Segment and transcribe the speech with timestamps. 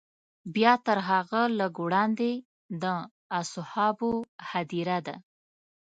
[0.55, 2.31] بیا تر هغه لږ وړاندې
[2.83, 2.83] د
[3.41, 4.11] اصحابو
[4.49, 5.15] هدیره ده.